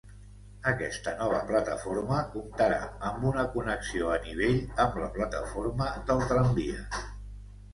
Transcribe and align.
Aquesta 0.69 1.11
nova 1.17 1.41
plataforma 1.49 2.17
comptarà 2.37 2.79
amb 3.09 3.27
una 3.33 3.45
connexió 3.57 4.09
a 4.15 4.17
nivell 4.25 4.59
amb 4.87 4.99
la 5.03 5.11
plataforma 5.19 5.91
del 6.09 6.25
tramvia. 6.33 6.83